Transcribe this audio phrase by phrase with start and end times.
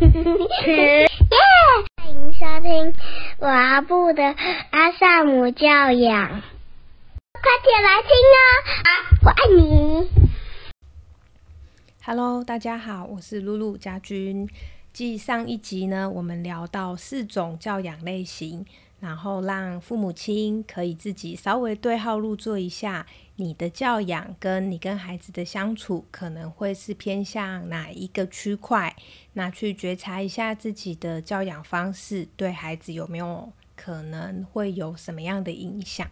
[0.00, 1.06] 耶！
[1.96, 2.94] 欢迎收听
[3.40, 4.22] 阿布的
[4.70, 6.28] 阿萨姆教养，
[7.32, 8.10] 快点来听
[8.84, 8.88] 啊！
[9.24, 10.10] 我爱你。
[12.04, 14.46] Hello，大家好，我是露露家君。
[14.92, 18.66] 继上一集呢，我们聊到四种教养类型，
[18.98, 23.06] 然后让父母亲可以自己稍微对号入座一下，
[23.36, 28.96] 你的教养跟你跟孩子的相处可能会是偏向哪一个区块，
[29.34, 36.08] 那去觉察一下自己的教养方式对孩子有没有可能会有什么样的影响。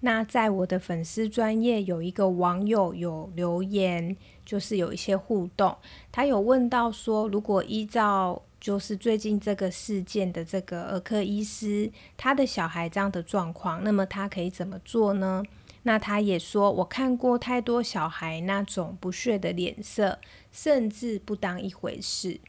[0.00, 5.74] 那在我的粉丝专业有一个网友有留言，就是有一些互动，
[6.12, 15.44] 他有问到说，如果依照就是最近这个事件的这个儿科医师他的小孩这样的状况，那么他可以怎么做呢？
[15.84, 20.18] 那他也说，我看过太多小孩那种不屑的脸色，
[20.50, 22.40] 甚至不当一回事。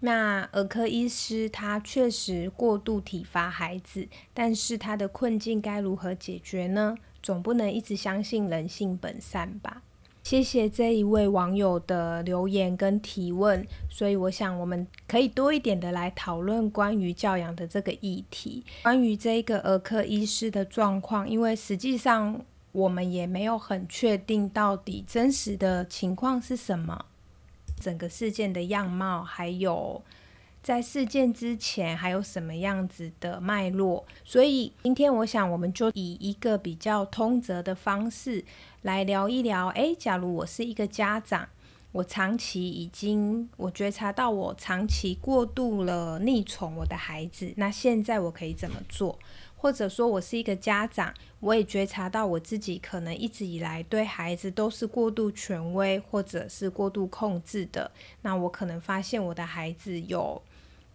[0.00, 6.96] 那儿科医师他确实过度体罚孩子，但是他的困境该如何解决呢？
[7.22, 9.82] 总不能一直相信人性本善吧？
[10.26, 27.04] 谢谢这一位网友的留言跟提问，所以我想我们可以多一点的来讨论关于教养的这个议题，关于这个儿科医师的状况，因为实际上我们也没有很确定到底真实的情况是什么。
[27.80, 30.02] 整个事件的样貌，还有
[30.66, 38.44] 在事件之前还有什么样子的脉络，所以今天我想我们就以一个比较通则的方式
[38.82, 39.68] 来聊一聊。
[39.68, 41.48] 诶，假如我是一个家长，
[41.92, 49.16] 我长期已经我觉察到我长期过度了溺宠我的孩子，那现在我可以怎么做？
[49.54, 57.88] 或者说，我是一个家长，我也觉察到我自己可能一直以来对孩子都是过度权威，或者是过度控制的。
[58.22, 60.42] 那我可能发现我的孩子有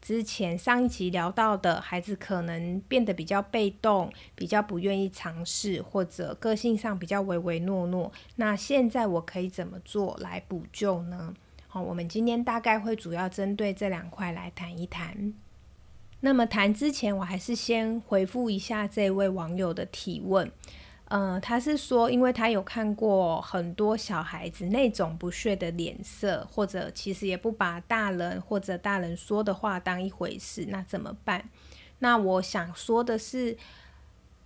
[0.01, 8.11] 之前上一集聊到的孩子，可能变得比较被动，比较不愿意尝试，或者个性上比较唯唯诺诺。
[8.37, 11.33] 那现在我可以怎么做来补救呢？
[11.67, 15.33] 好，我们今天大概会主要针对这两块来谈一谈。
[16.21, 20.51] 那么谈之前，我还是先回复一下这位网友的提问。
[21.11, 31.49] 呃，他是说，因为他有看过很多小孩子那种不屑的脸色，或者其实也不把大人或者大人说的话当一回事，那怎么办？
[31.99, 33.57] 那我想说的是，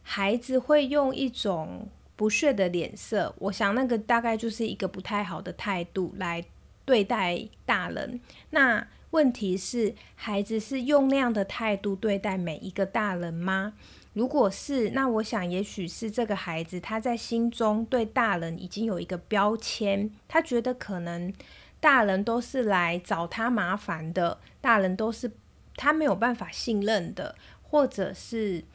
[0.02, 6.44] 孩子会用一种不屑的脸色，我想那个大概就是一个不太好的态度来
[6.84, 8.20] 对待大人。
[8.50, 13.72] 那问题是，孩子是用那样的态度对待每一个大人吗？
[14.12, 21.34] 如果是，那我想也许是这个孩子他在心中对大人已经有一个标签，他觉得可能
[21.80, 25.32] 大人都是来找他麻烦的，大人都是
[25.78, 28.66] 他没有办法信任的，或者是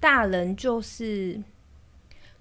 [0.00, 1.42] 大人就是。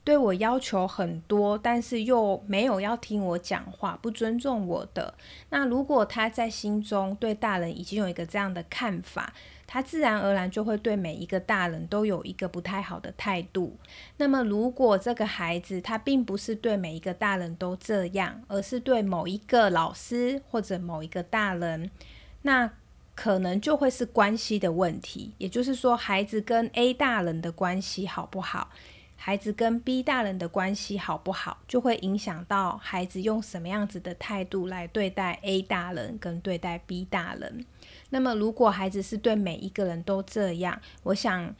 [0.09, 5.13] 对我要求很多，但是又没有要听我讲话，不尊重我的。
[5.51, 9.31] 那如果他在心中对大人已经有一个这样的看法，
[9.67, 13.77] 他自然而然就会对每一个大人都有一个不太好的态度。
[14.17, 21.91] 那么，如果这个孩子他并不是对每一个大人都这样，而是对某一个老师或者某一个大人，
[22.41, 22.71] 那
[23.13, 25.33] 可能就会是关系的问题。
[25.37, 28.71] 也就是说，孩子跟 A 大人的关系好不好？
[29.21, 37.65] 孩子跟 B 大人的关系好不好，就会影响到孩子用什么样子的态度来对待 A 大人跟对待 B 大人。
[38.11, 41.53] 那么，如果孩子是对每一个人都这样，我想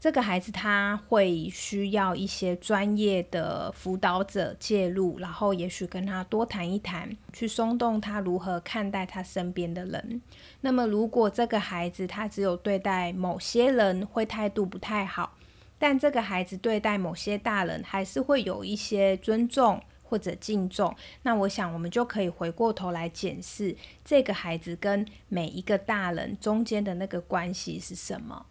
[0.00, 10.22] 这个孩子他会需要一些专业的辅导者介入，然后也许跟他多谈一谈，去松动他如何看待他身边的人。
[10.62, 15.34] 那么，如果这个孩子他只有对待某些人会态度不太好。
[15.78, 28.46] 但这个孩子对待某些大人还是会有一些尊重或者敬重，那我想我们就可以回过头来检视这个孩子跟每一个大人中间的那个关系是什么，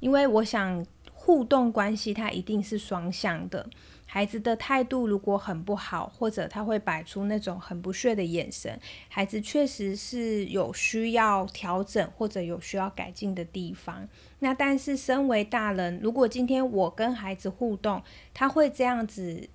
[0.00, 3.68] 因为我想互动关系它一定是双向的。
[4.14, 8.78] 孩子的态度如果很不好，或者他会摆出那种很不屑的眼神，
[9.08, 14.08] 孩子确实是有需要调整或者有需要改进的地方。
[14.38, 18.00] 那但是身为大人，如果今天我跟孩子互动，
[18.32, 19.48] 他会这样子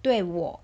[0.00, 0.60] 对我，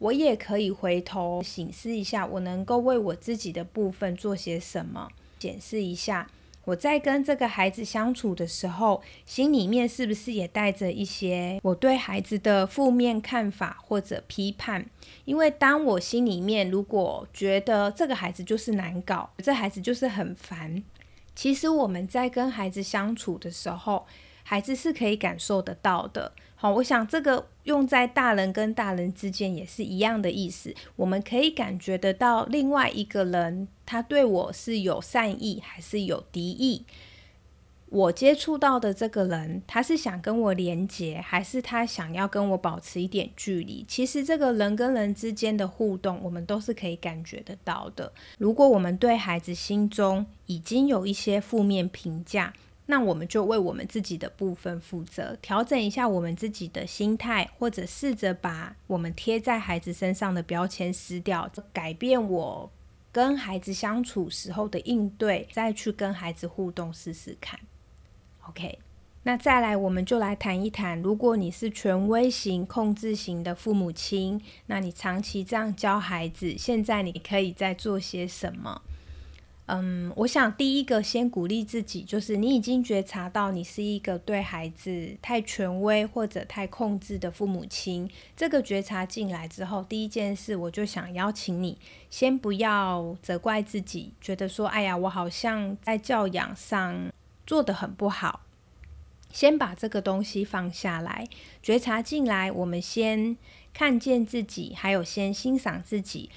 [0.00, 5.08] 我也可以回头醒思一下，我能够为我自己的部分做些什么，
[5.38, 6.28] 检视一下
[6.64, 14.86] 我在跟这个孩子相处的时候，心里面是不是也带着一些我对孩子的负面看法或者批判？
[15.24, 20.82] 因为当我心里面如果觉得这个孩子就是难搞，这孩子就是很烦，
[21.34, 24.06] 其实我们在跟孩子相处的时候，
[24.42, 26.32] 孩子是可以感受得到的。
[26.62, 30.74] 好，我想这个用在大人跟大人之间也是一样的意思。
[30.94, 36.84] 我们可以感觉得到另外一个人他对我是有善意还是有敌意。
[37.88, 43.82] 我接触到的这个人，他是想跟我连接，还是他想要跟我保持一点距离？
[43.88, 48.12] 其实这个人跟人之间的互动，我们都是可以感觉得到的。
[48.36, 52.52] 如果我们对孩子心中已经有一些负面评价，
[52.90, 62.68] 那我们就为我们自己的部分负责，调整一下我们自己的心态，或者试着把我们贴在孩子身上的标签撕掉，改变我
[63.12, 67.60] 跟孩子相处时候的应对，再去跟孩子互动试试看。
[68.48, 68.80] OK，
[69.22, 78.82] 那再来我们就来谈一谈，如果你是权威型、控制型的父母亲，那你长期这样教孩子，现在你可以在做些什么？
[79.72, 88.10] 嗯，我想第一个先鼓励自己，就是你已经觉察到你是一个对孩子太权威或者太控制的父母亲。
[88.36, 91.78] 这个觉察进来之后，第一件事我就想邀请你，
[92.10, 97.12] 先不要责怪自己，觉得说，哎呀，我好像在教养上
[97.46, 98.40] 做的很不好。
[99.32, 101.28] 先把这个东西放下来，
[101.62, 103.36] 觉察进来，我们先
[103.72, 106.30] 看见自己，还有先欣赏自己。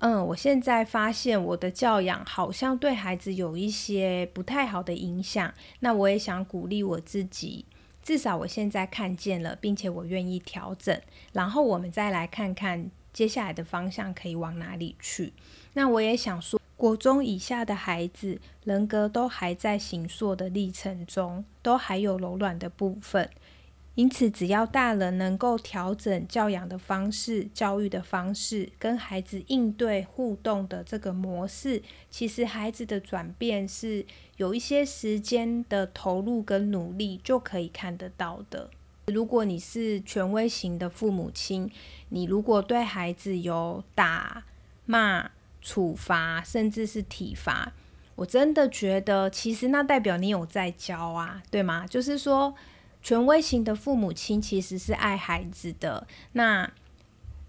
[0.00, 5.52] 嗯，我现在发现我的教养好像对孩子有一些不太好的影响。
[5.80, 7.66] 那我也想鼓励我自己，
[8.02, 10.98] 至少我现在看见了，并且我愿意调整。
[11.34, 15.34] 然后我们再来看看接下来的方向可以往哪里去。
[15.74, 23.28] 那我也想说，国中以下的孩子人格都还在形塑的历程中，都还有柔软的部分。
[23.96, 34.06] 因此，只要大人能够调整教养的方式、教育的方式，跟孩子应对互动的这个模式，其实孩子的转变是
[34.36, 38.70] 有一些时间的投入跟努力就可以看得到的。
[39.06, 41.68] 如果你是权威型的父母亲，
[42.10, 44.44] 你如果对孩子有打、
[44.86, 47.72] 骂、处罚，甚至是体罚，
[48.14, 51.86] 我真的觉得，其实那代表你有在教啊，对吗？
[51.86, 52.54] 就是说。
[53.02, 56.06] 权威型的父母亲其实是爱孩子的。
[56.32, 56.70] 那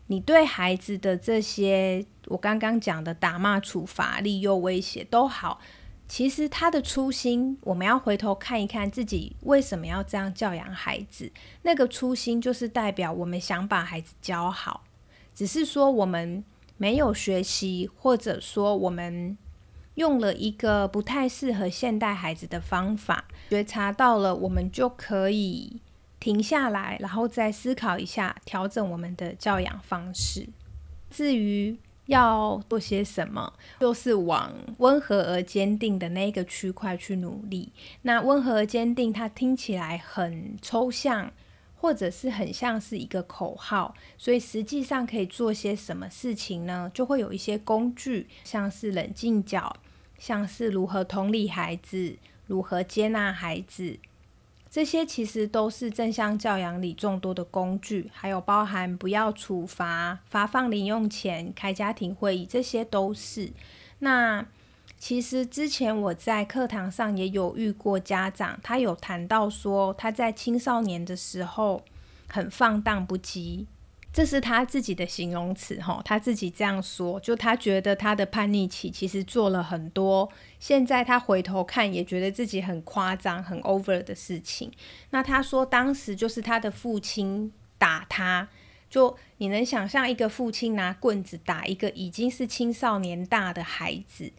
[0.08, 5.60] 你对孩子的这些，我刚刚讲的打骂、处罚、利诱、威胁都好，
[6.08, 11.32] 其实他的初心，我们要回头看一看自己为什么要这样教养孩子。
[11.64, 14.84] 那个初心就是代表我们想把孩子教好，
[15.34, 16.44] 只是说我们
[16.78, 19.38] 没有学习，或者说我们。
[19.96, 25.82] 用了一个不太适合现代孩子的方法，觉察到了，我们就可以
[26.20, 30.48] 停下来，然后再思考一下，调整我们的教养方式。
[31.10, 37.72] 至于要做些什么，就是往温和而坚定的那个区块去努力。
[38.04, 41.32] 那温和而坚定，它听起来很抽象，
[41.82, 46.92] 或者是很像是一个口号，所以实际上可以做些什么事情呢？
[46.94, 49.76] 就会有一些工具，像是冷静角。
[50.20, 53.98] 像是如何同理孩子，如何接纳孩子，
[54.70, 63.52] 这些其实都是正向教养里众多的工具，还有包含不要处罚、发放零用钱、开家庭会议，这些都是。
[63.98, 64.46] 那
[65.02, 71.84] 其实之前我在课堂上也有遇过家长，他有谈到说他在青少年的时候
[72.28, 73.66] 很放荡不羁。
[74.14, 80.30] 这是他自己的形容词，哈，他自己这样说，就他觉得他的叛逆期其实做了很多，
[80.60, 84.72] 现在他回头看也觉得自己很夸张、很 over 的事情。
[85.10, 88.48] 那他说当时就是他的父亲打他，
[88.88, 94.32] 就你能想象一个父亲拿棍子打一个已经是青少年大的孩子。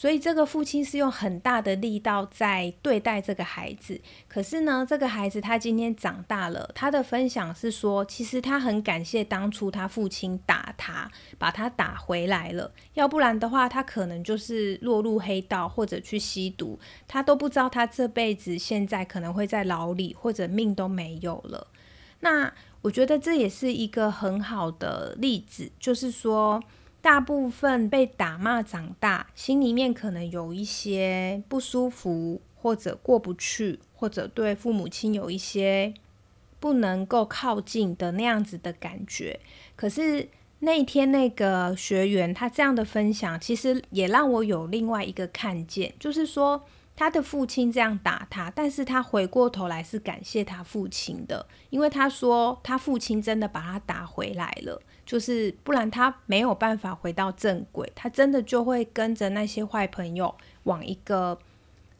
[0.00, 21.66] 所以这个父亲是用很大的力道在对待这个孩子，可是呢，这个孩子他今天长大了，他的分享是说，其实他很感谢当初他父亲打他，把他打回来了，要不然的话，他可能就是落入黑道或者去吸毒，他都不知道他这辈子现在可能会在牢里或者命都没有了。
[22.20, 26.62] 那我觉得这也是一个很好的例子，就是说。
[27.02, 35.94] 大部分被打骂长大，心里面可能有一些不舒服，或者过不去，或者对父母亲有一些
[36.58, 39.40] 不能够靠近的那样子的感觉。
[39.76, 40.28] 可是
[40.60, 46.64] 那天那个学员他这样的分享，其实也让我有另外一个看见，就是说。
[47.00, 61.38] 他的父亲这样打他，但是他回过头来是感谢他父亲的，因为他说他父亲真的把他打回来了，就是不然他没有办法回到正轨，他真的就会跟着那些坏朋友往一个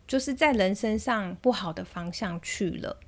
[0.06, 2.98] 就是在人生上不好的方向去了。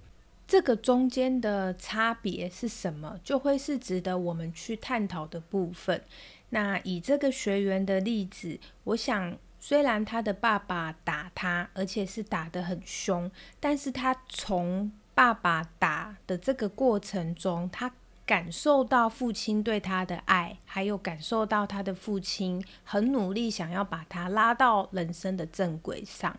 [0.48, 6.02] 这个中间的差别是什么，就会是值得我们去探讨的部分。
[6.48, 9.36] 那以这个学员的例子，我想。
[9.64, 17.94] 虽然他的爸爸打他，而且是打得很凶，但是他从爸爸打的这个过程中，他
[18.26, 26.36] 感受到父亲对他的爱，还有感受到他的父亲很努力想要把他拉到人生的正轨上。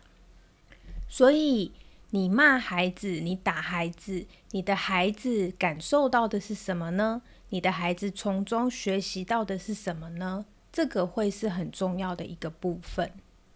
[1.08, 1.72] 所以，
[2.10, 7.22] 你骂孩子，你打孩子，你的孩子感受到的是什么呢？
[7.48, 10.44] 你的孩子从中学习到的是什么呢？
[10.74, 13.12] 这个会是很重要的一个部分。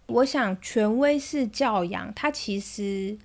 [0.07, 3.19] 我想，权威式教养，它其实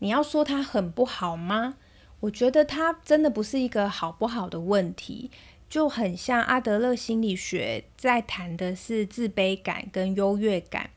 [0.00, 1.76] 你要说它很不好吗？
[2.20, 5.30] 我觉得它真的不是一个好不好的问题，
[5.70, 10.90] 就很像阿德勒心理学在谈的是自卑感跟优越感。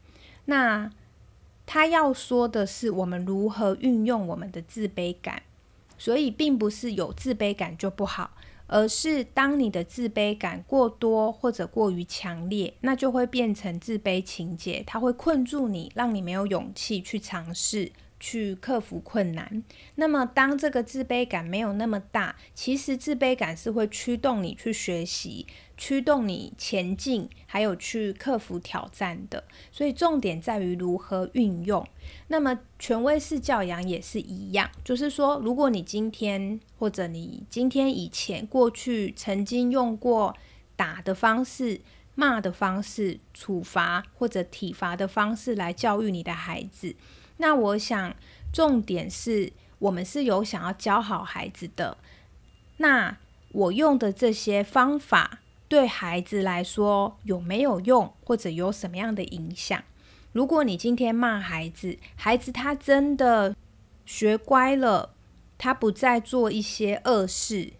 [0.44, 0.92] 那
[1.66, 5.44] 他要说的是我们如何运用我们的自卑感，
[5.98, 8.32] 所以并不是有自卑感就不好。
[8.74, 17.92] 而是当你的自卑感过多或者过于强烈，那就会变成自卑情节，它会困住你，让你没有勇气去尝试。
[18.20, 19.62] 去克服困难。
[19.96, 25.46] 那么，当这个自卑感没有那么大，其实自卑感是会驱动你去学习、
[25.84, 29.44] 驱动你前进，还有去克服挑战的。
[29.70, 31.86] 所以，重点在于如何运用。
[32.30, 40.34] 那么，权威式教养也是一样，就是说，如果你今天或者你今天以前过去曾经用过
[40.78, 41.82] 打的方式、
[42.16, 46.96] 骂的方式、处罚或者体罚的方式来教育你的孩子。
[47.36, 48.16] 那我想，
[48.54, 51.98] 重点是我们是有想要教好孩子的。
[52.78, 53.18] 那
[53.52, 55.40] 我用的这些方法
[55.74, 59.84] 对孩子来说有没有用，或者有什么样的影响？
[60.32, 63.56] 如果你今天骂孩子，孩子他真的
[64.06, 65.15] 学乖了，
[65.58, 67.74] 他不再做一些恶事、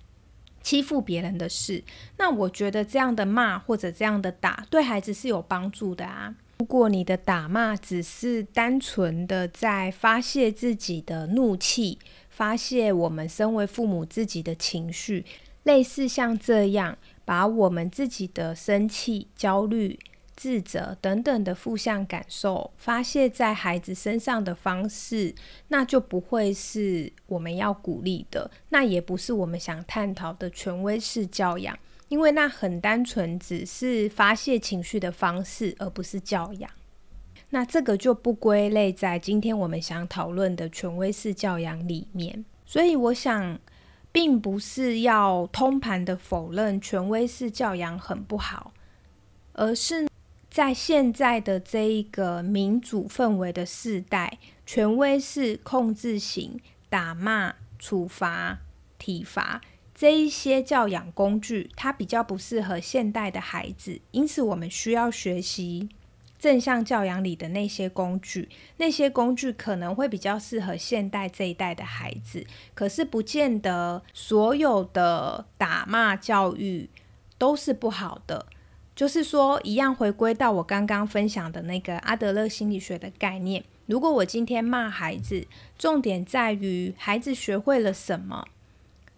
[0.64, 1.84] 欺负别人的事，
[2.18, 6.34] 那我觉得这样的骂或者这样的打，对孩子是有帮助的啊。
[6.58, 12.00] 如果你的打骂只是单纯的在发泄自己的怒气，
[12.32, 15.24] 发泄我们身为父母自己的情绪，
[15.64, 19.98] 类似像这样把我们自己的生气、焦虑、
[20.36, 25.34] 自责等等的负向感受发泄在孩子身上的方式，
[25.70, 31.78] 那就不会是我们要鼓励的，那也不是我们想探讨的权威式教养。
[32.10, 36.70] 因为那很单纯，只是发泄情绪的方式，而不是教养。
[37.50, 42.46] 那这个就不归类在今天我们想讨论的权威式教养里面。
[42.66, 43.60] 所以，我想，
[44.14, 48.72] 并不是要通盘的否认权威式教养很不好，
[49.52, 50.08] 而是
[50.50, 58.60] 在现在的这一个民主氛围的时代，权威式控制型打骂、处罚、
[58.98, 59.62] 体罚。
[59.96, 65.90] 这一些教养工具，它比较不适合现代的孩子，因此我们需要学习
[66.44, 68.50] 正向教养里的那些工具。
[68.76, 76.90] 那些工具可能会比较适合现代这一代的孩子，可是不见得所有的打骂教育
[77.38, 78.46] 都是不好的。
[78.94, 83.64] 就是说，一样回归到我刚刚分享的那个阿德勒心理学的概念。
[83.86, 85.48] 如果我今天骂孩子，
[85.78, 88.46] 重点在于孩子学会了什么。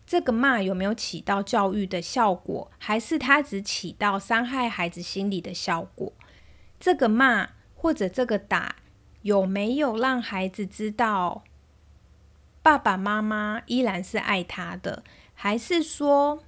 [0.06, 6.14] 这个骂有没有起到教育的效果，还是他只起到伤害孩子心理的效果？
[6.80, 8.76] 这个骂或者这个打
[9.22, 11.44] 有没有让孩子知道
[12.62, 15.04] 爸爸妈妈依然是爱他的，
[15.34, 16.44] 还是说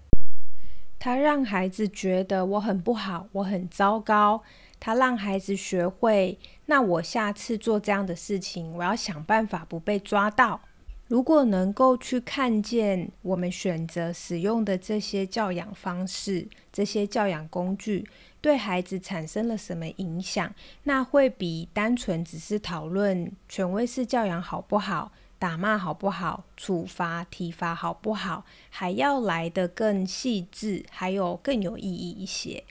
[0.99, 4.43] 他让孩子觉得我很不好，我很糟糕？
[4.79, 10.61] 他让孩子学会，那我下次做这样的事情，我要想办法不被抓到。
[11.07, 18.05] 如果能够去看见我们选择使用的这些教养方式、这些教养工具
[18.41, 32.61] 对孩子产生了什么影响，那会比单纯只是讨论权威式教养好不好、打骂好不好、处罚体罚好不好，还要来得更细致，还有更有意义一些。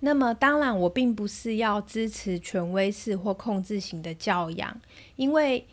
[0.00, 4.80] 那么，当然我并不是要支持权威式或控制型的教养，
[5.16, 5.66] 因为。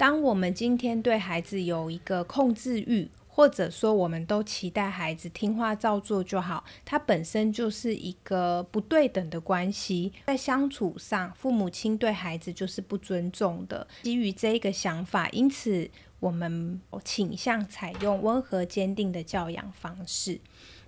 [0.00, 10.10] 当我们今天对孩子有一个控制欲，或者说我们都期待孩子听话照做就好，它本身就是一个不对等的关系。
[10.24, 13.86] 在相处上，父母亲对孩子就是不尊重的。
[14.04, 20.40] 基于这一个想法，因此我们倾向采用温和坚定的教养方式。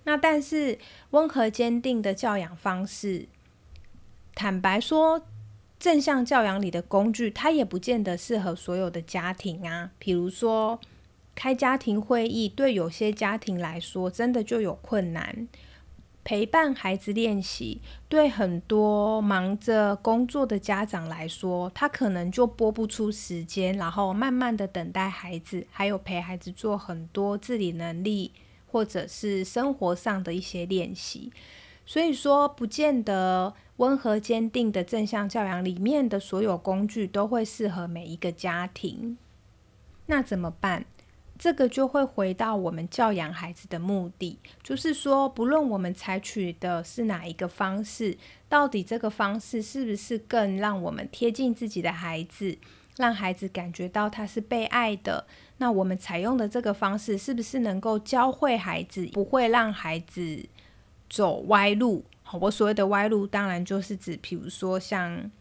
[0.05, 0.79] 那但是
[1.11, 3.27] 温和坚定的教养方式，
[4.33, 5.23] 坦白说，
[5.83, 9.91] 正向教养里的工具，它也不见得适合所有的家庭啊。
[9.99, 10.79] 比如说。
[11.35, 15.47] 开家庭会议对有些家庭来说真的就有困难，
[16.23, 28.31] 陪伴孩子练习对很多忙着工作的家长来说，他可能就拨不出时间，然后慢慢的等待孩子，还有陪孩子做很多自理能力
[28.67, 31.33] 或者是生活上的一些练习。
[31.83, 39.17] 所以说，不见得温和坚定的正向教养里面的所有工具都会适合每一个家庭。
[40.05, 40.85] 那怎么办？
[41.39, 52.57] 这个就会回到我们教养孩子的目的，就是说，不论我们采取的是哪一个方式，到底这个方式是不是更让我们贴近自己的孩子，
[52.97, 55.25] 让孩子感觉到他是被爱的？
[55.57, 60.45] 那我们采用的这个方式，是不是能够教会孩子，不会让孩子
[61.09, 62.05] 走歪路？
[62.39, 65.31] 我所谓的歪路，当然就是指，比如说像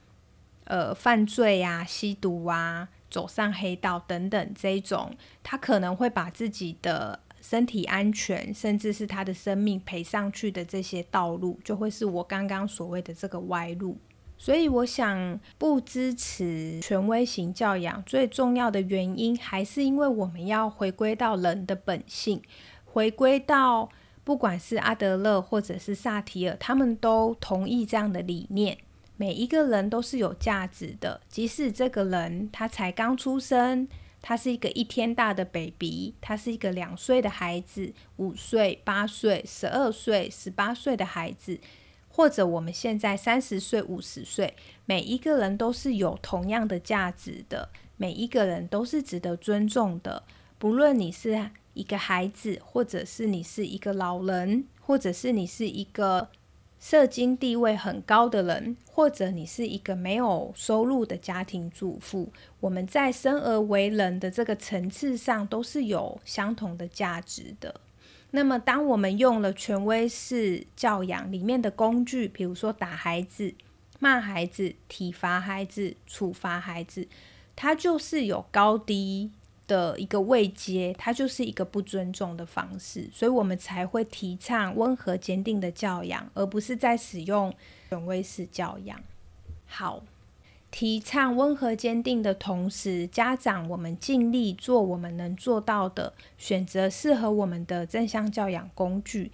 [0.64, 2.88] 呃犯罪啊、吸毒啊。
[3.12, 13.98] 走上黑道等等这一种，他可能会把自己的身体安全，甚至是他的生命赔上去的这些道路，就会是我刚刚所谓的这个歪路。
[14.38, 22.40] 所以，我想不支持权威型教养，最重要的原因还是因为我们要回归到人的本性，
[22.86, 23.90] 回归到
[24.24, 28.78] 不管是阿德勒或者是萨提尔，他们都同意这样的理念。
[29.16, 33.86] 每一个人都是有价值的，即使这个人他才刚出生，
[34.20, 41.60] 他是一个一天大的 baby，他是一个两岁的孩子，五岁、八岁、十二岁、十八岁的孩子，
[42.08, 44.54] 或者我们现在三十岁、五十岁，
[44.86, 50.22] 每一个人都是有同样的价值的，每一个人都是值得尊重的。
[50.58, 56.28] 不论你是一个孩子，或者是你是一个老人，或者是你是一个。
[56.84, 67.80] 社经地位很高的人，或者你是一个没有收入的家庭主妇，我们在生而为人的这个层次上都是有相同的价值的。
[68.32, 73.54] 那么，当我们用了权威式教养里面的工具，比如说打孩子、
[74.00, 77.06] 骂孩子、体罚孩子、处罚孩子，
[77.54, 79.30] 它就是有高低。
[79.66, 87.54] 的一个未接，它就是一个不尊重的方式，所以我们才会提倡温和坚定的教养，而不是在使用
[87.88, 89.00] 权威式教养。
[89.66, 90.02] 好，
[90.70, 99.30] 提倡温和坚定的同时，家长我们尽力做我们能做到的，选择适合我们的正向教养工具。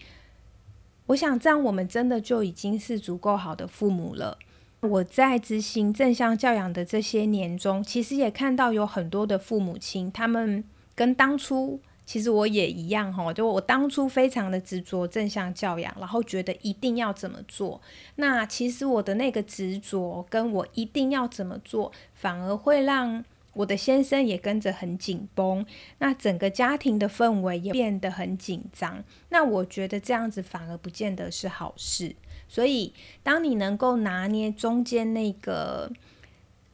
[1.07, 4.39] 我想这样，我们真的就已经是足够好的父母了。
[4.81, 10.63] 我在执行正向教养的这些年中，其实也看到有很多的父母亲，他们
[10.95, 17.81] 跟当初其实我也一样哈，就我当初非常的执着正向教养，然后觉得一定要怎么做。
[18.15, 25.67] 那其实我的那个执着，跟我一定要怎么做，反而会让我的先生也跟着很紧绷，
[25.99, 29.03] 那整个家庭的氛围也变得很紧张。
[29.31, 32.15] 那我觉得这样子反而不见得是好事。
[32.49, 35.93] 所以，当你能够拿捏中间那个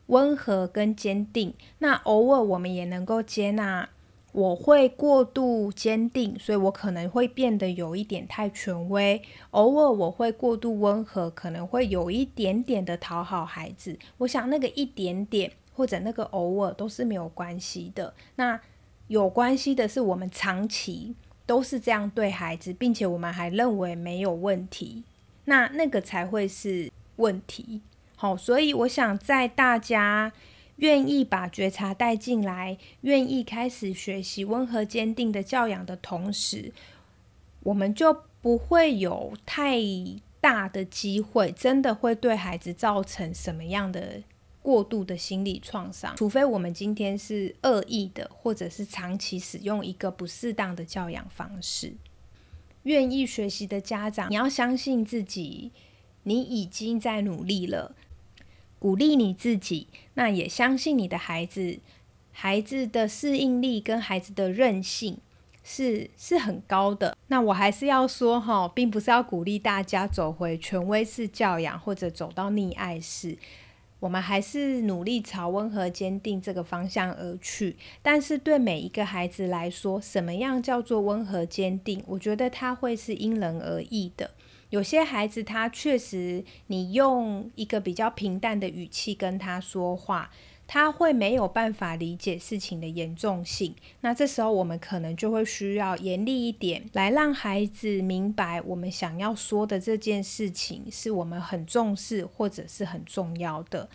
[0.06, 3.88] 温和跟坚定，那偶尔我们也能够接纳
[4.32, 13.98] 我会过度坚定，所以我可能会变得有一点太权威；偶尔我会过度温和，可能会有一点点的讨好孩子。
[14.18, 18.14] 我想那个一点点或者那个偶尔都是没有关系的。
[18.36, 18.60] 那
[19.06, 21.14] 有关系的是我们长期
[21.46, 25.04] 都是这样对孩子，并且我们还认为没有问题。
[25.46, 27.80] 那那个才会是问题，
[28.16, 30.32] 好，所以我想在大家
[30.76, 36.72] 愿意把觉察带进来，愿意开始学习温和坚定的教养的同时，
[37.62, 39.78] 我们就不会有太
[40.40, 44.22] 大的机会，真的会对孩子造成什么样的
[44.60, 51.94] 过度的心理创伤，除非我们今天是恶意的，或者是长期使用一个不适当的教养方式。
[52.84, 55.72] 愿意学习的家长，你要相信自己，
[56.22, 57.94] 你已经在努力了，
[58.78, 61.80] 鼓励你自己，那也相信你的孩子，
[62.32, 65.18] 孩子的适应力跟孩子的韧性
[65.62, 67.16] 是是很高的。
[67.28, 73.38] 那我还是要说哈，并不是要鼓励大家走回权威式教养或者走到溺爱式。
[74.04, 77.74] 我们还是努力朝温和坚定这个方向而去。
[78.02, 82.04] 但是对每一个孩子来说，什么样叫做温和坚定？
[82.06, 84.32] 我觉得他会是因人而异的。
[84.68, 90.30] 有些孩子他确实，你用一个比较平淡的语气跟他说话。
[90.66, 103.88] 他会没有办法理解事情的严重性，那这时候我们可能就会需要严厉一点，来让孩子明白我们想要说的这件事情是我们很重视或者是很重要的。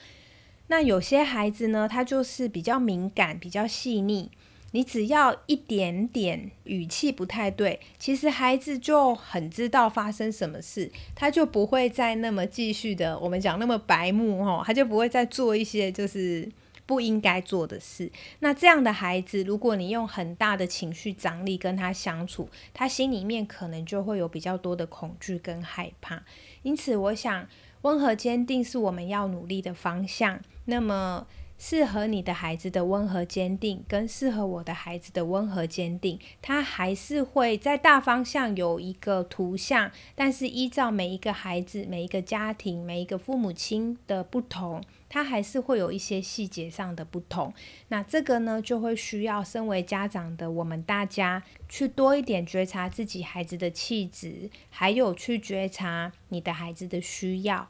[0.68, 4.30] 那有些孩子呢，他就是比较敏感、比较细腻，
[4.72, 16.50] 你只要一点点语气不太对，其实孩子就很知道发生什么事，他就不会再那么继续的，我们讲那么白目哦，他就不会再做一些就是。
[16.90, 18.12] 不应该做的事。
[18.40, 26.24] 那这样的孩子，如果你用很大的情绪张力跟他相处，他心里面可能就会有比较多的恐惧跟害怕。
[26.64, 27.48] 因此，我想
[27.84, 30.40] 温和坚定是我们要努力的方向。
[30.66, 31.28] 那么，
[31.60, 44.82] 适合你的孩子的温和坚定，跟适合我的孩子的温和坚定，它还是会在大方向有一个图像，但是依照每一个孩子、每一个家庭、每一个父母亲的不同。
[45.12, 47.52] 他还是会有一些细节上的不同，
[47.88, 57.68] 那这个呢，就会需要身为家长的我们大家去多一点觉察自己孩子的气质，还有去觉察你的孩子的需要，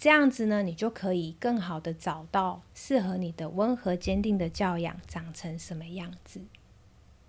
[0.00, 6.40] 这样子呢，你就可以更好的找到适合你的温和坚定的教养长成什么样子。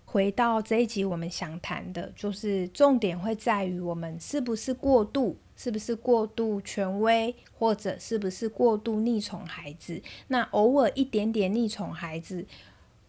[0.06, 5.36] 回到这一集，我们想谈的就是重点会在于我们是不是过度。
[5.54, 10.02] 是不是过度权威，或者是不是过度溺宠孩子？
[10.28, 12.44] 那偶尔一点点溺宠孩子，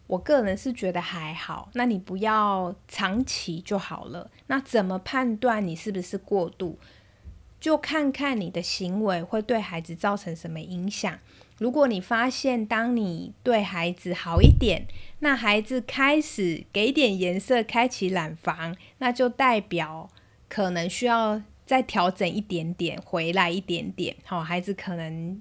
[0.06, 1.70] 我个人是觉得还好。
[1.72, 4.30] 那你不要长期就好了。
[4.46, 6.78] 那怎么判断你是不是过度？
[7.64, 11.18] 就看看你的行为会对孩子造成什么影响。
[11.56, 14.86] 如果你发现，当你对孩子好一点，
[15.20, 20.10] 那孩子开始给点颜色，开启染房，那就代表
[20.46, 21.40] 可能需要。
[21.64, 25.40] 再调整一点点，回来一点点，好，孩子可能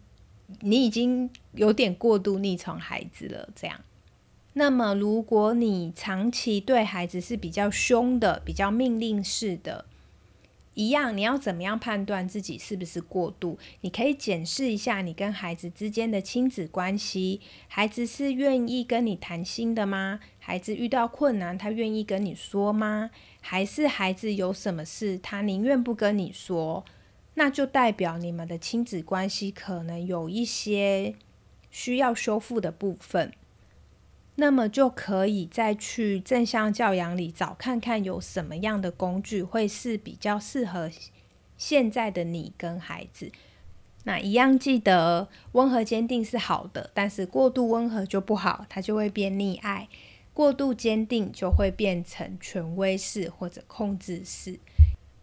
[0.62, 3.78] 你已经有点过度溺宠孩子了，这样。
[4.54, 9.84] 那么，如果你长期对孩子是比较凶的、比较命令式的，
[10.76, 13.58] 一样，你要怎么样判断自己是不是过度？
[13.82, 20.20] 你可以检视一下你跟孩子之间的亲子关系，孩子是愿意跟你谈心的吗？
[20.40, 23.12] 孩子遇到困难，他愿意跟你说吗？
[23.42, 26.84] 还是孩子有什么事，他宁愿不跟你说，
[27.36, 31.16] 那就代表你们的亲子关系可能有一些
[31.70, 33.32] 需要修复的部分。
[34.36, 40.89] 那么就可以再去正向教养里找看看有什么样的工具会是比较适合
[41.56, 43.32] 现在的你跟孩子。
[44.06, 49.88] 那一样记得温和坚定是好的，但是过度温和就不好，它就会变溺爱。
[50.34, 54.60] 过度坚定就会变成权威式或者控制式。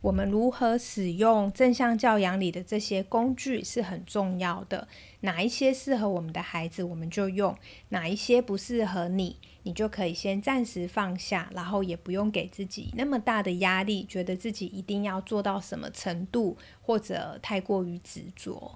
[0.03, 4.89] 我们如何使用正向教养里的这些工具是很重要的。
[5.21, 7.55] 哪一些适合我们的孩子，我们就用；
[7.91, 18.75] 哪一些不适合你，你就可以先暂时放下，然后也不用给自己那么大的压力，觉得自己一定要做到什么程度，或者太过于执着。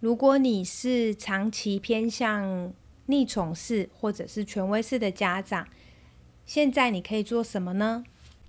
[0.00, 2.72] 如果你是长期偏向，
[3.06, 5.68] 逆宠式或者是权威式的家长，
[6.44, 8.04] 现在你可以做什么呢？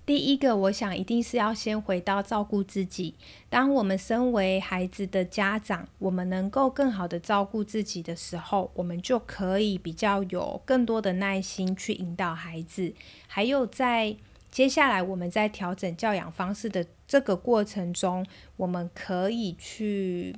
[0.10, 3.14] 第一个，我想一定是要先回到照顾自己。
[3.48, 12.92] 当我们身为孩子的家长，我们能够更好的照顾自己的时候，我们就可以比较有更多的耐心去引导孩子。
[13.28, 14.16] 还有在
[14.50, 18.26] 接下来我们在调整教养方式的这个过程中，
[18.58, 20.36] 我们可以去。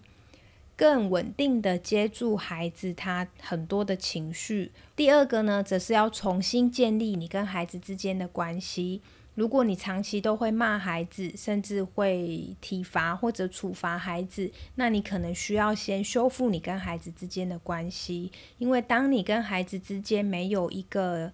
[0.75, 4.71] 更稳定的接住孩子他很多的情绪。
[4.95, 9.01] 第二个呢，则是要重新建立你跟孩子之间的关系。
[9.41, 18.32] 如果你长期都会骂孩子，甚至会体罚或者处罚孩子，那你可能需要先修复你跟孩子之间的关系。
[18.60, 21.32] 因为当你跟孩子之间没有一个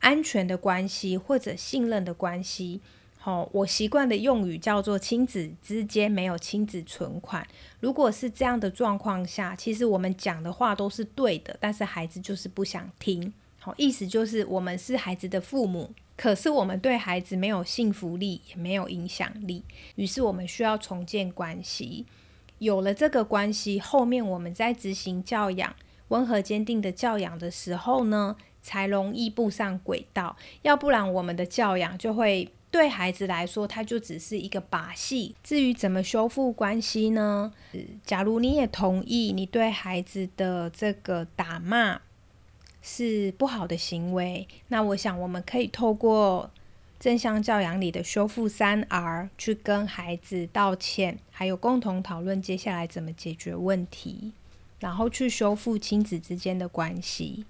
[0.00, 2.80] 安全的关系或者信任的关系。
[3.16, 7.46] 好，我习惯的用语叫做亲子之间没有亲子存款。
[7.78, 13.32] 如果是这样的状况下，其实我们讲的话都是对的，但是孩子就是不想听。
[13.60, 19.64] 好，意思就是我们是孩子的父母，可是我们对孩子没有信服力，也没有影响力。
[19.96, 22.06] 于是我们需要重建关系。
[22.58, 25.74] 有了这个关系，后面我们在执行教养、
[26.08, 30.36] 温和坚定的教养的时候呢，才容易步上轨道。
[30.62, 32.50] 要不然我们的教养就会。
[32.70, 35.36] 对孩子来说，它就只是一个把戏。
[35.44, 37.52] 至于怎么修复关系呢？
[38.04, 42.00] 假如你也同意，你对孩子的这个打骂
[42.86, 46.50] 是不好的行为，那我想我们可以透过
[47.00, 54.32] 正向教养里的修复三 R 去跟孩子道歉，还有共同讨论接下来怎么解决问题，
[54.80, 57.46] 然后去修复亲子之间的关系。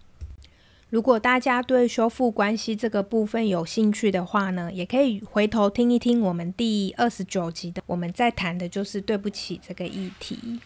[0.91, 10.61] 如果大家对修复关系这个部分有兴趣的话呢，也可以回头听一听我们第二十九集的，我们在谈的就是对不起这个议题。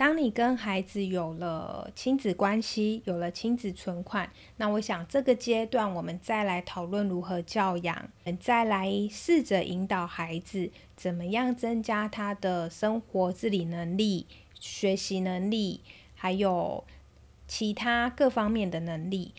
[0.00, 8.08] 当你跟孩子有了亲子关系，有了亲子存款，那我想这个阶段我们再来讨论如何教养，
[8.40, 14.26] 再来试着引导孩子怎么样增加他的生活自理能力、
[14.58, 15.82] 学习能力，
[16.14, 16.82] 还有。
[17.46, 19.34] 其他各方面的能力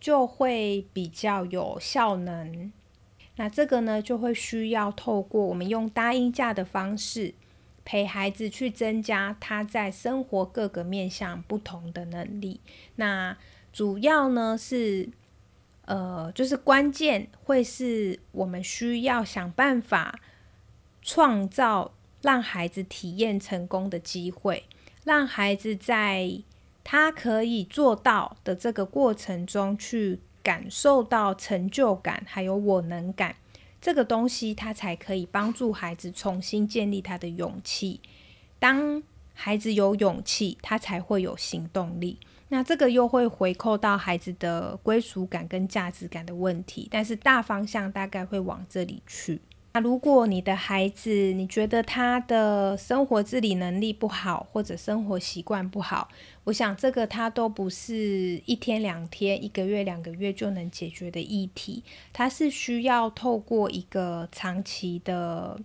[0.00, 2.72] 就会比较有效能。
[3.36, 7.34] 那这个呢，就会需要透过我们用搭音架的方式
[7.84, 12.60] 陪孩子去增加他在生活各个面向不同的能力。
[12.96, 13.36] 那
[13.72, 15.08] 主要呢是，
[15.84, 20.20] 呃，就是关键会是我们需要想办法
[21.00, 24.64] 创造让孩子体验成功的机会，
[25.04, 26.42] 让孩子在。
[26.84, 33.36] 他可以做到的这个过程中，去感受到成就感，还有我能感，
[33.82, 38.00] 这个东西，他才可以帮助孩子重新建立他的勇气。
[38.60, 39.02] 当
[39.34, 42.18] 孩子有勇气，他才会有行动力。
[42.48, 49.40] 那这个又会回扣到孩子的归属感跟价值感的问题，但是大方向大概会往这里去。
[49.74, 56.08] 那如果你的孩子，你觉得他的生活自理能力不好，或者生活习惯不好，
[56.44, 61.82] 我想这个他都不是一天两天、一个月两个月就能解决的议题，
[62.12, 65.58] 他是需要透过一个长期的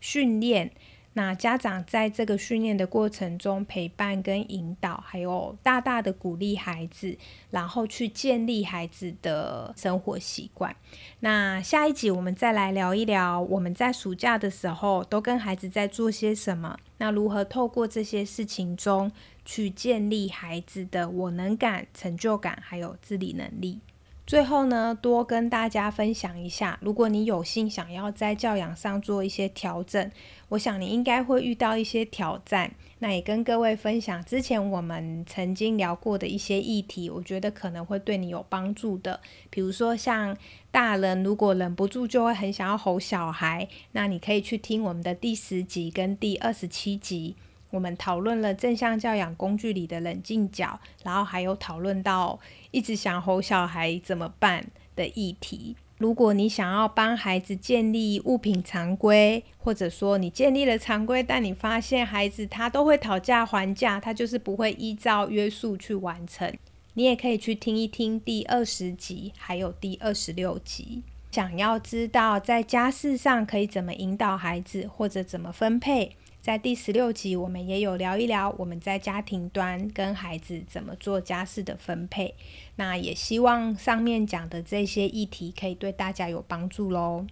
[0.00, 0.70] 训练。
[1.18, 7.18] 那家长在这个训练的过程中，陪伴跟引导，还有大大的鼓励孩子，
[7.50, 10.76] 然后去建立孩子的生活习惯。
[11.18, 16.78] 那下一集我们再来聊一聊，我们在暑假的时候都跟孩子在做些什么？
[16.98, 19.10] 那如何透过这些事情中
[19.44, 23.80] 去建立孩子的我能感、成就感，还有自理能力？
[24.24, 30.10] 最后呢，多跟大家分享一下，如果你有幸想要在教养上做一些调整，
[30.48, 32.72] 我想你应该会遇到一些挑战。
[33.00, 39.20] 那也跟各位分享之前我们曾经聊过的一些议题，我觉得可能会对你有帮助的。
[39.50, 40.36] 比如说像
[40.70, 47.36] 大人如果忍不住就会很想要吼小孩，那你可以去听我们的第十集跟第二十七集。
[47.70, 54.64] 我们讨论了正向教养工具里的冷静角，然后还有讨论到一直想吼小孩怎么办
[54.96, 55.76] 的议题。
[55.98, 66.52] 如果你想要帮孩子建立物品常规，或者说你建立了常规，但你发现孩子他都会讨价还价，他就是不会依照约束去完成，
[66.94, 71.02] 你也可以去听一听第二十集，还有第二十六集。
[71.32, 76.16] 想要知道在家事上可以怎么引导孩子，或者怎么分配？
[76.48, 82.34] 在第十六集，我们也有聊一聊我们在家庭端跟孩子怎么做家事的分配。
[82.76, 87.26] 那也希望上面讲的这些议题可以对大家有帮助喽。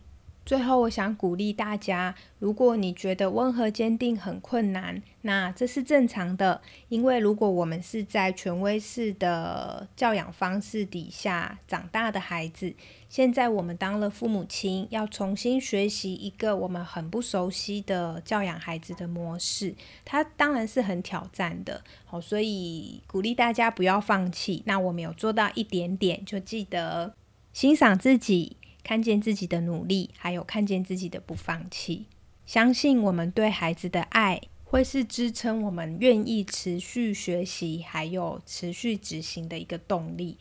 [0.46, 12.72] 最后，我想鼓励大家，如果你觉得温和坚定很困难，那这是正常的，因为如果我们是在权威式的教养方式底下长大的孩子，
[13.09, 21.82] 现在我们当了父母亲，要重新学习一个我们很不熟悉的教养孩子的模式，它当然是很挑战的。
[22.04, 24.62] 好，所以鼓励大家不要放弃。
[24.66, 27.16] 那我们有做到一点点，就记得
[27.52, 28.56] 欣赏自己。
[28.87, 32.07] 看见自己的努力，还有看见自己的不放弃，
[32.46, 40.38] 相信我们对孩子的爱会是支撑我们愿意持续学习，还有持续执行的一个动力。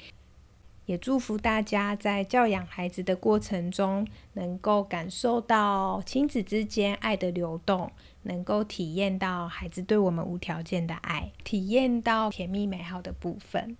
[0.85, 13.75] 也祝福大家在教养孩子的过程中，能够感受到亲子之间爱的流动，能够体验到孩子对我们无条件的爱，体验到甜蜜美好的部分。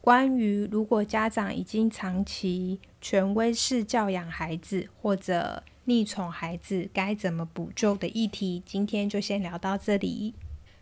[0.00, 10.34] 关于如果家长已经长期权威式教养孩子或者溺宠孩子，该怎么补救的议题，今天就先聊到这里。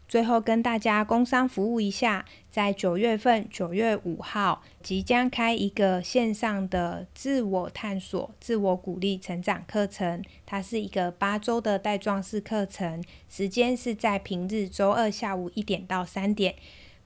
[0.08, 16.54] 最后跟大家工商服务一下，在九月份九月五号即将开一个线上的自我探索、自我鼓励成长课程，它是一个八周的带状式课程，时间是在平日周二下午一点到三点。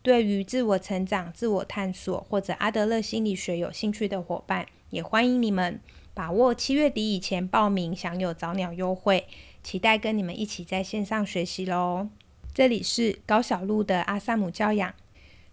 [0.00, 5.80] 对于自我成长、自我探索或者阿德勒心理学有兴趣的伙伴，也欢迎你们
[6.14, 9.26] 把握七月底以前报名，享有早鸟优惠。
[9.62, 12.08] 期待跟你们一起在线上学习喽！
[12.54, 14.94] 这里是高小路的阿萨姆教养，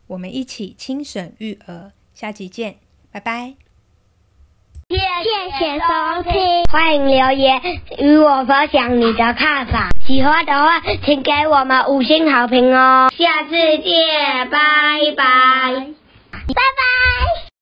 [0.08, 2.78] 我们一起轻省育儿，下集见，
[3.12, 3.56] 拜拜！
[4.88, 4.96] 谢
[5.58, 7.60] 谢收听，欢迎留言
[7.98, 9.90] 与我分享你的看法。
[10.06, 13.12] 喜欢的话，请给我们五星好评哦！
[13.18, 14.60] 下次见，拜
[15.18, 15.94] 拜，
[16.32, 17.55] 拜拜。